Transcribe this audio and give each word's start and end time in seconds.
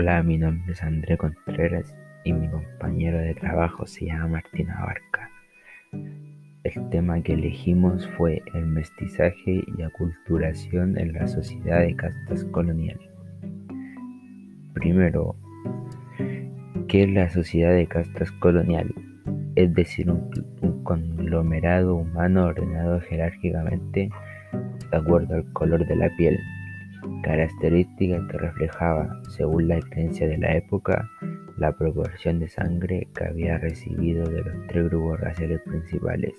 Hola, 0.00 0.22
mi 0.22 0.38
nombre 0.38 0.72
es 0.72 0.82
André 0.82 1.18
Contreras 1.18 1.94
y 2.24 2.32
mi 2.32 2.48
compañero 2.48 3.18
de 3.18 3.34
trabajo 3.34 3.86
se 3.86 4.06
llama 4.06 4.28
Martina 4.28 4.78
Abarca. 4.78 5.28
El 6.64 6.88
tema 6.88 7.22
que 7.22 7.34
elegimos 7.34 8.08
fue 8.16 8.42
el 8.54 8.64
mestizaje 8.64 9.62
y 9.76 9.82
aculturación 9.82 10.96
en 10.96 11.12
la 11.12 11.28
sociedad 11.28 11.80
de 11.80 11.94
castas 11.96 12.46
colonial. 12.46 12.98
Primero, 14.72 15.36
¿qué 16.88 17.02
es 17.02 17.10
la 17.10 17.28
sociedad 17.28 17.74
de 17.74 17.86
castas 17.86 18.32
colonial? 18.32 18.94
Es 19.54 19.74
decir, 19.74 20.10
un, 20.10 20.30
un 20.62 20.82
conglomerado 20.82 21.96
humano 21.96 22.46
ordenado 22.46 23.02
jerárquicamente 23.02 24.08
de 24.90 24.96
acuerdo 24.96 25.34
al 25.34 25.52
color 25.52 25.86
de 25.86 25.96
la 25.96 26.08
piel, 26.16 26.38
característica 27.22 28.26
que 28.28 28.38
reflejaba, 28.38 29.20
según 29.28 29.68
la 29.68 29.80
creencia 29.80 30.26
de 30.28 30.38
la 30.38 30.56
época, 30.56 31.08
la 31.58 31.72
proporción 31.72 32.40
de 32.40 32.48
sangre 32.48 33.08
que 33.14 33.24
había 33.24 33.58
recibido 33.58 34.28
de 34.28 34.42
los 34.42 34.66
tres 34.68 34.88
grupos 34.88 35.20
raciales 35.20 35.60
principales, 35.66 36.32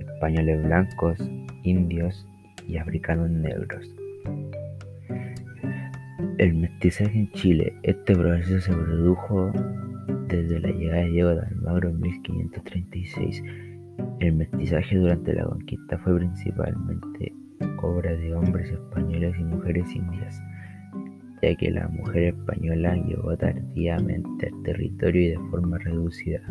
españoles 0.00 0.62
blancos, 0.64 1.18
indios 1.64 2.26
y 2.66 2.76
africanos 2.76 3.30
negros. 3.30 3.94
El 6.38 6.54
mestizaje 6.54 7.18
en 7.18 7.32
Chile, 7.32 7.74
este 7.82 8.14
proceso 8.14 8.60
se 8.60 8.72
produjo 8.72 9.50
desde 10.28 10.60
la 10.60 10.68
llegada 10.68 11.02
de 11.02 11.10
Diego 11.10 11.30
de 11.30 11.40
Almagro 11.40 11.88
en 11.88 12.00
1536. 12.00 13.42
El 14.20 14.34
mestizaje 14.34 14.96
durante 14.96 15.34
la 15.34 15.44
conquista 15.44 15.98
fue 15.98 16.16
principalmente 16.18 17.34
obra 17.86 18.16
de 18.16 18.34
hombres 18.34 18.70
españoles 18.70 19.36
y 19.38 19.44
mujeres 19.44 19.94
indias, 19.94 20.42
ya 21.42 21.54
que 21.54 21.70
la 21.70 21.86
mujer 21.88 22.34
española 22.34 22.96
llegó 22.96 23.36
tardíamente 23.36 24.48
al 24.48 24.62
territorio 24.62 25.22
y 25.22 25.28
de 25.28 25.38
forma 25.50 25.78
reducida. 25.78 26.42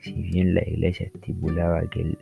Si 0.00 0.12
bien 0.12 0.54
la 0.54 0.68
Iglesia 0.68 1.06
estipulaba 1.06 1.88
que, 1.88 2.18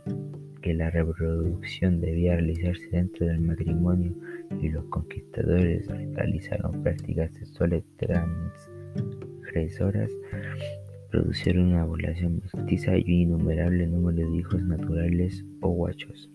que 0.62 0.74
la 0.74 0.90
reproducción 0.90 2.00
debía 2.00 2.34
realizarse 2.34 2.88
dentro 2.90 3.27
del 3.27 3.40
matrimonio 3.40 4.14
y 4.60 4.68
los 4.68 4.84
conquistadores 4.86 5.88
realizaron 5.88 6.83
prácticas 6.83 7.33
sexuales 7.33 7.84
transgresoras, 7.96 10.10
produjeron 11.10 11.72
una 11.72 11.86
población 11.86 12.42
mestiza 12.42 12.96
y 12.96 13.02
un 13.02 13.10
innumerable 13.10 13.86
número 13.86 14.30
de 14.30 14.36
hijos 14.36 14.62
naturales 14.62 15.44
o 15.60 15.70
guachos. 15.70 16.30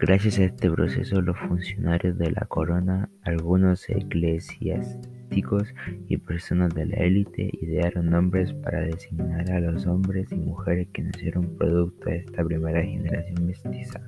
Gracias 0.00 0.38
a 0.38 0.44
este 0.44 0.70
proceso, 0.70 1.20
los 1.20 1.36
funcionarios 1.36 2.16
de 2.18 2.30
la 2.30 2.42
corona, 2.42 3.10
algunos 3.22 3.90
eclesiásticos 3.90 5.74
y 6.06 6.18
personas 6.18 6.72
de 6.72 6.86
la 6.86 6.98
élite 6.98 7.50
idearon 7.60 8.10
nombres 8.10 8.52
para 8.52 8.82
designar 8.82 9.50
a 9.50 9.58
los 9.58 9.88
hombres 9.88 10.30
y 10.30 10.36
mujeres 10.36 10.86
que 10.92 11.02
nacieron 11.02 11.56
producto 11.56 12.10
de 12.10 12.18
esta 12.18 12.44
primera 12.44 12.80
generación 12.80 13.44
mestiza. 13.44 14.00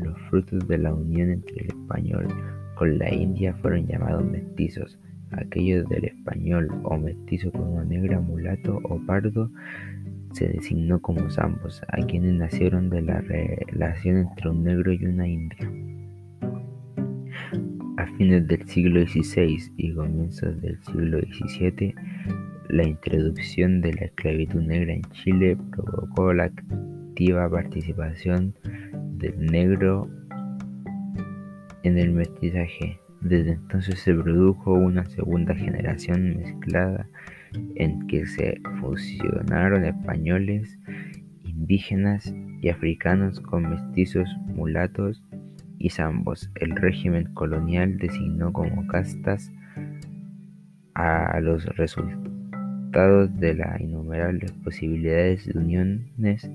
Los 0.00 0.18
frutos 0.30 0.66
de 0.66 0.78
la 0.78 0.92
unión 0.92 1.30
entre 1.30 1.62
el 1.62 1.66
español 1.68 2.26
con 2.74 2.98
la 2.98 3.14
India 3.14 3.54
fueron 3.54 3.86
llamados 3.86 4.24
mestizos. 4.24 4.98
Aquellos 5.30 5.88
del 5.88 6.06
español 6.06 6.68
o 6.82 6.98
mestizo 6.98 7.52
con 7.52 7.68
una 7.68 7.84
negra, 7.84 8.18
mulato 8.18 8.80
o 8.82 8.98
pardo 9.06 9.48
se 10.32 10.48
designó 10.48 11.00
como 11.00 11.30
zambos 11.30 11.82
a 11.88 11.96
quienes 12.06 12.34
nacieron 12.34 12.90
de 12.90 13.02
la 13.02 13.20
relación 13.20 14.18
entre 14.18 14.50
un 14.50 14.64
negro 14.64 14.92
y 14.92 15.04
una 15.04 15.26
india. 15.26 15.70
A 17.96 18.06
fines 18.16 18.46
del 18.46 18.66
siglo 18.68 19.00
XVI 19.06 19.58
y 19.76 19.94
comienzos 19.94 20.60
del 20.60 20.78
siglo 20.84 21.18
XVII, 21.20 21.94
la 22.68 22.86
introducción 22.86 23.80
de 23.80 23.94
la 23.94 24.04
esclavitud 24.06 24.62
negra 24.62 24.92
en 24.92 25.02
Chile 25.12 25.56
provocó 25.70 26.32
la 26.32 26.44
activa 26.44 27.50
participación 27.50 28.54
del 29.18 29.46
negro 29.46 30.08
en 31.82 31.98
el 31.98 32.12
mestizaje. 32.12 33.00
Desde 33.20 33.52
entonces 33.52 34.00
se 34.00 34.14
produjo 34.14 34.72
una 34.72 35.04
segunda 35.06 35.54
generación 35.54 36.36
mezclada 36.36 37.08
en 37.74 38.06
que 38.06 38.26
se 38.26 38.60
fusionaron 38.80 39.84
españoles, 39.84 40.78
indígenas 41.44 42.32
y 42.62 42.68
africanos 42.68 43.40
con 43.40 43.70
mestizos, 43.70 44.28
mulatos 44.46 45.24
y 45.78 45.90
zambos. 45.90 46.50
El 46.54 46.76
régimen 46.76 47.24
colonial 47.34 47.98
designó 47.98 48.52
como 48.52 48.86
castas 48.86 49.52
a 50.94 51.40
los 51.40 51.66
resultados 51.76 53.36
de 53.38 53.54
las 53.54 53.80
innumerables 53.80 54.52
posibilidades 54.52 55.46
de 55.46 55.58
uniones 55.58 56.48